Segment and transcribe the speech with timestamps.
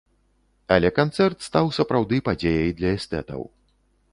[0.75, 3.41] Але канцэрт стаў сапраўды падзеяй для эстэтаў.